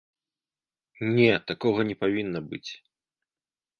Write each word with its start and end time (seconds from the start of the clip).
Не, 1.19 1.29
такога 1.51 1.81
не 1.93 1.99
павінна 2.03 2.39
быць! 2.55 2.67